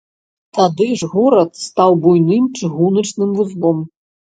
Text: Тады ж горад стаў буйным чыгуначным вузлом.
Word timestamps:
Тады 0.57 0.87
ж 1.01 1.11
горад 1.13 1.51
стаў 1.67 1.91
буйным 2.09 2.51
чыгуначным 2.57 3.29
вузлом. 3.41 3.89